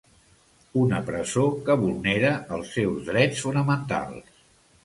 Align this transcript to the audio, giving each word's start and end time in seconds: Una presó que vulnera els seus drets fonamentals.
Una 0.83 1.01
presó 1.09 1.43
que 1.69 1.75
vulnera 1.83 2.33
els 2.57 2.73
seus 2.79 3.07
drets 3.11 3.47
fonamentals. 3.49 4.43